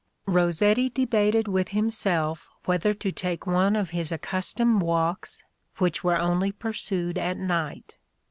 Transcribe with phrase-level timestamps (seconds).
[0.25, 5.43] Rossetti debated with himself whether to take one of his accustomed walks,
[5.77, 7.97] which were only pursued at night.